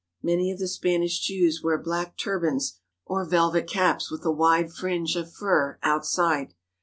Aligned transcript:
Many 0.23 0.49
of 0.51 0.57
the 0.57 0.67
Spanish 0.67 1.19
Jews 1.19 1.61
wear 1.61 1.77
black 1.77 2.17
tur 2.17 2.39
bans 2.39 2.79
or 3.05 3.23
velvet 3.23 3.67
caps 3.67 4.09
with 4.09 4.25
a 4.25 4.31
wide 4.31 4.73
fringe 4.73 5.15
of 5.15 5.31
fur 5.31 5.77
outside. 5.83 6.55